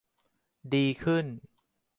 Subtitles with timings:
[0.73, 1.25] ดีขึ้น